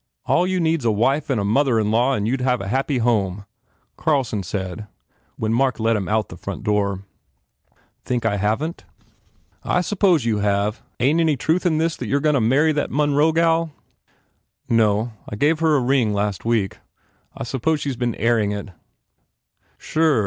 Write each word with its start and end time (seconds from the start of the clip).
"All 0.25 0.47
you 0.47 0.59
need 0.59 0.81
s 0.81 0.85
a 0.85 0.89
wife 0.91 1.29
and 1.29 1.39
a 1.39 1.43
mother 1.45 1.79
in 1.79 1.91
law 1.91 2.13
and 2.15 2.27
you 2.27 2.35
d 2.35 2.43
have 2.43 2.59
a 2.59 2.69
happy 2.69 2.97
home," 2.97 3.45
Carlson 3.97 4.41
said 4.41 4.87
when 5.35 5.53
Mark 5.53 5.79
let 5.79 5.95
him 5.95 6.07
out 6.07 6.21
of 6.25 6.27
the 6.29 6.37
front 6.37 6.63
door. 6.63 7.03
"Think 8.03 8.25
I 8.25 8.37
haven 8.37 8.73
t?" 8.73 8.85
"I 9.63 9.81
suppose 9.81 10.25
you 10.25 10.39
have. 10.39 10.81
Ain 10.99 11.17
t 11.17 11.21
any 11.21 11.37
truth 11.37 11.67
in 11.67 11.77
this 11.77 11.95
that 11.97 12.07
you 12.07 12.15
re 12.15 12.21
goin 12.21 12.33
to 12.33 12.41
marry 12.41 12.71
that 12.71 12.89
Monroe 12.89 13.31
gal?" 13.31 13.65
66 13.65 13.75
FULL 14.69 14.75
BLOOM 14.75 14.77
"No. 14.79 15.13
I 15.29 15.35
gave 15.35 15.59
her 15.59 15.75
a 15.75 15.79
ring, 15.81 16.13
last 16.15 16.45
week. 16.45 16.79
I 17.37 17.43
suppose 17.43 17.81
she 17.81 17.91
s 17.91 17.95
been 17.95 18.15
airing 18.15 18.51
it/ 18.51 18.69
"Sure. 19.77 20.19